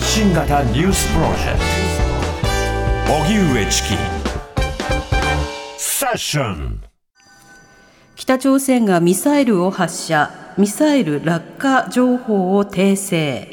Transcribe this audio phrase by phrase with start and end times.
[0.00, 1.58] 発信型ニュースプロジェク
[3.06, 3.12] ト。
[3.22, 3.88] 荻上チキ。
[5.76, 6.82] セッション。
[8.16, 10.30] 北朝鮮がミサイルを発射。
[10.56, 13.46] ミサイル落下情報を訂正。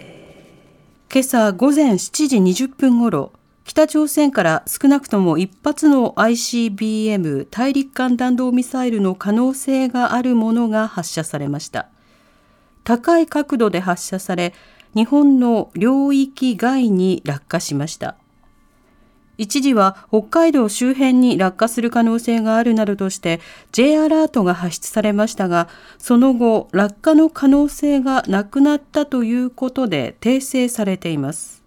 [1.11, 3.33] 今朝午前7時20分ごろ
[3.65, 11.89] 北朝鮮から少なくとも1発の ICBM 大陸間弾道ミサイルの可能性があるものが発射されました。
[12.85, 14.53] 高い角度で発射され
[14.95, 18.15] 日本の領域外に落下しました。
[19.37, 23.39] 一時は北海道周辺に落下する可能性があるなどとして
[23.71, 25.69] J アラートが発出されましたが
[25.99, 31.63] その後落下の可能性がなくなったということで訂正されています。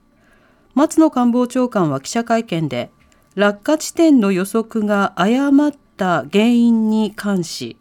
[0.75, 2.91] 松野官房長官は記者会見で
[3.35, 7.77] 落下地点の予測が誤った原因に関し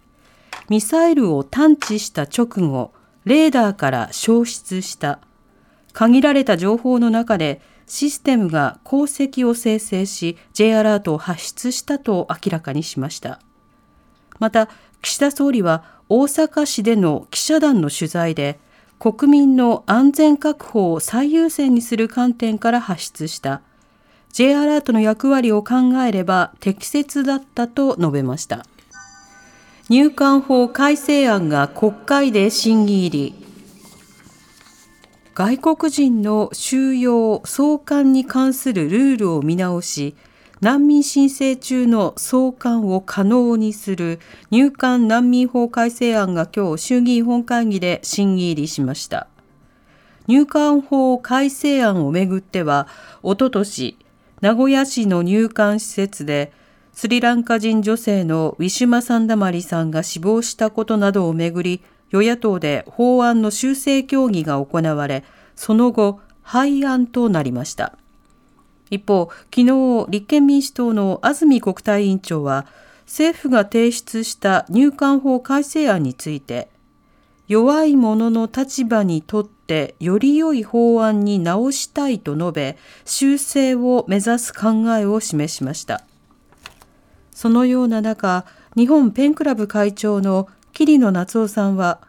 [0.69, 2.91] ミサイルを探知した直後
[3.25, 5.19] レーダーから消失した。
[5.93, 13.39] 限られた情報の中でシステムが航跡を生成し J アラートを発出したと明らかにしました。
[14.39, 14.69] また
[15.01, 18.59] 岸田総理は大阪市での記者団の取材で
[18.99, 23.61] 国民の安全確保を最優先にする観点から発出した。
[24.31, 28.65] J アラートの役割を考えれば適切だったと述べました。
[29.89, 33.48] 入管法改正案が国会で審議入り。
[35.39, 40.17] 外国人の収容・送還に関するルールを見直し、
[40.59, 44.19] 難民申請中の送還を可能にする
[44.51, 49.27] 入管難民法改正案が今日衆議院本会議で審議入りしました。
[50.27, 52.89] 入管法改正案をめぐっては、
[53.23, 53.97] おととし、
[54.41, 56.51] 名古屋市の入管施設で、
[56.91, 65.23] スリランカ人女性のウィシュマ・サンダマリさんが死亡したことなどをめぐり、与野党で法案の修正協議が行われ、
[65.55, 67.97] その後、廃案となりました。
[68.89, 72.65] 一方、昨日、立憲民主党の安住国対委員長は、
[73.05, 76.69] 政府が提出した入管法改正案について、
[77.47, 86.03] 弱い者の立場にとってより良い法案に直したいと述べ、修正を目指す考えを示しました。
[87.31, 88.45] そのような中、
[88.75, 92.01] 日本ペンクラブ会長の桐野夏夫さんは、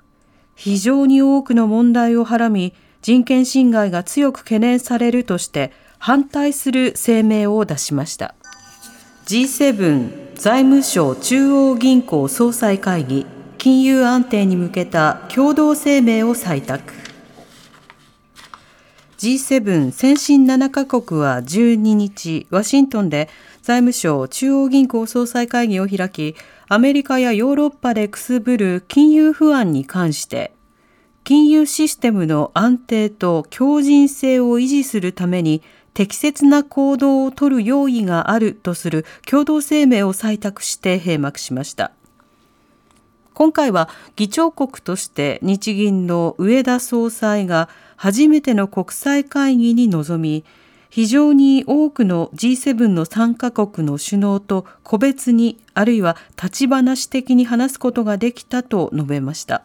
[0.54, 8.34] 非常に多くの問題をはらみ、人権侵害が強く懸念されるとして反対する声明を出しました。
[9.26, 13.26] G7 財務省中央銀行総裁会議
[13.58, 16.92] 金融安定に向けた共同声明を採択。
[19.18, 23.28] G7 先進7カ国は12日ワシントンで
[23.62, 26.36] 財務省中央銀行総裁会議を開き
[26.72, 30.52] アメリカやヨーロッパでくすぶる金融不安に関して
[31.24, 35.62] 金融システムの安定と強靭性を維持するために
[35.94, 41.90] 適切な行動を取る用意があるとする共同声明を採択して閉幕しました。
[43.34, 50.44] 今回は議長国として日銀の上田総裁が初めての国際会議に臨み、
[50.90, 59.62] 非常に多くの G7 の参加国の首脳と個別にあるいは立ち話的に話すことができたと述べました。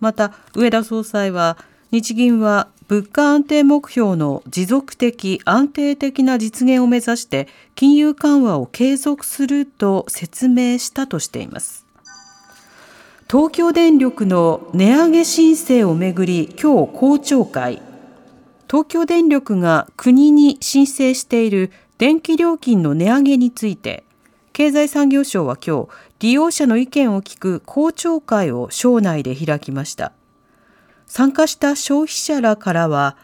[0.00, 1.56] また上田総裁は
[1.90, 11.86] 日銀は物価安定目標の持続的安定的な実現を目指して金融緩和を継続すると説明したとしています
[13.30, 17.80] 東京電力の値上げ申請をめぐり今日公聴会
[18.68, 24.04] 東京電力が国に申請している電気料金の値上げについて
[24.54, 25.88] 経済産業省は今日
[26.20, 30.12] 利用者の意見を聞く公聴会を省内で開きました。
[31.06, 33.16] 参加した消費者らからは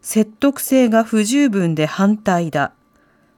[0.00, 2.72] 説得性が不十分で反対だ。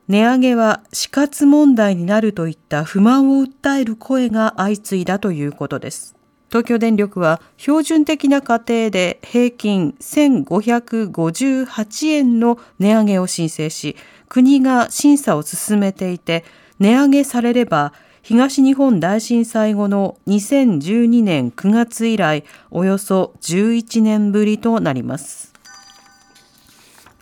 [0.09, 6.14] 値上げは死活問題になるといった不満を訴える声が相次いだということです。
[6.53, 13.97] 東京電力は標準的な家庭で平均1558円の値上げを申請し
[14.28, 16.45] 国が審査を進めていて
[16.78, 25.54] 値上げされれば東日本大震災後の2012年9月以来およそ11年ぶりとなります。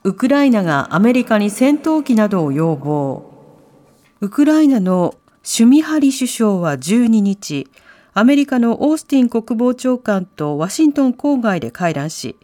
[0.03, 3.31] ウクライナがアメリカに戦闘機などを要望。
[4.21, 7.69] ウクライナのシュミハリ首相は12日、
[8.12, 12.36] アメリカのオースティン国防長官とワシントン郊外で会談し、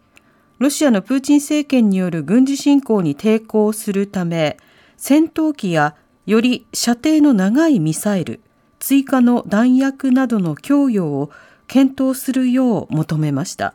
[0.59, 4.57] ロシアのプーチン政権による軍事侵攻に抵抗するため、
[4.95, 8.39] 戦闘機やより射程の長いミサイル、
[8.79, 11.31] 追加の弾薬などの供与を
[11.67, 13.73] 検討するよう求めました。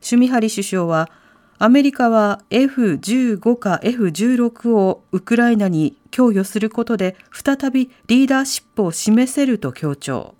[0.00, 1.10] シュミハリ首相は、
[1.58, 10.34] アメリカは F15 か F16 をウクライナに供与することで再びリーダーシップを示せると強調。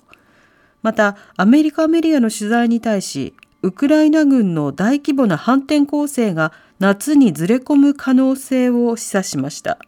[0.82, 9.79] また、アメリカメディアの取材に対し、ウクライナ軍の大規模な反転攻勢が夏にずれ込む可能性を示唆しました。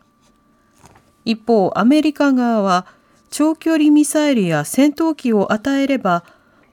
[1.24, 2.86] 一方、アメリカ側は
[3.30, 6.22] 長距離ミサイルや戦闘機を与えれば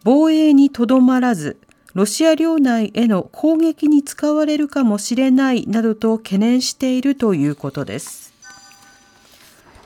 [0.04, 1.60] 防衛にとどまらず
[1.96, 8.32] ロシア領内への攻撃に使われるかもしれないなどと懸念しているということです。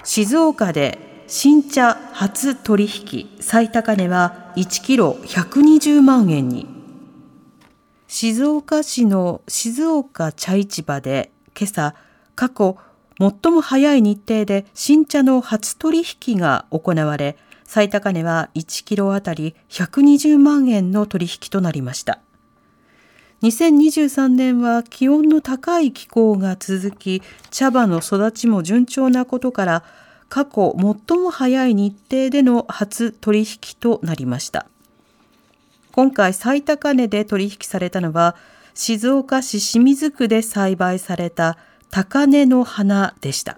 [0.03, 6.67] 静岡で新茶初取引最高値は1キロ120万円に。
[8.07, 11.95] 静岡市の静岡茶市場で今朝
[12.35, 12.77] 過去
[13.19, 22.19] 最も早い日程で新茶の初取引が行われ最高値は1キロあたり120万円の取引となりました。
[23.41, 29.83] 2023年は気温の高い気候が続き、茶葉の育ちも順調なことから、
[30.29, 30.75] 過去
[31.07, 34.67] 最も早い日程での初取引となりました。
[35.91, 38.35] 今回最高値で取引されたのは、
[38.73, 41.57] 静岡市清水区で栽培された
[41.89, 43.57] 高根の花でした。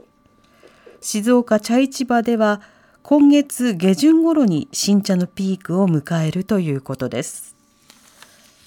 [1.01, 2.61] 静岡茶市場では
[3.01, 7.56] 今月下旬頃に新茶のピークを迎えるということです。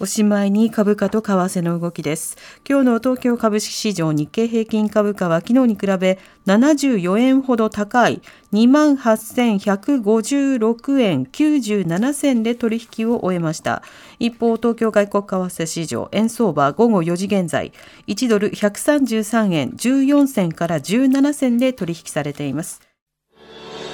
[0.03, 2.39] おしまいに株価と為替の動きです。
[2.67, 8.23] 今日の東京株式市場日経平均株価は昨日に比べ74円ほど高い
[8.55, 13.83] 28,156円97銭で取引を終えました。
[14.19, 17.75] 一方、東京外国為替市場円相場午後4時現在
[18.07, 22.81] 1ドル133円14銭から17銭で取引されています。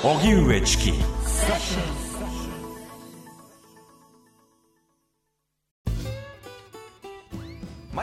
[0.05, 0.93] 荻上チキ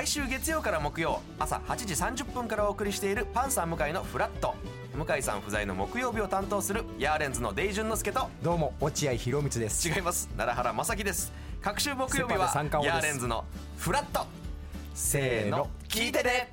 [0.03, 1.93] 毎週月曜から木曜朝8時
[2.25, 4.53] 30分からお送りしているパンサー向井のフラット。
[4.93, 9.87] 向井さん不在の木曜日を担当するヤーレンズのデイジュンの之介とどうも落合博満です。
[9.87, 10.27] 違います。
[10.35, 11.31] 奈良原正樹です。
[11.61, 12.51] 各週木曜日は
[12.83, 13.45] ヤーレンズの
[13.77, 14.25] フラット。
[14.93, 16.51] せーの聞いてね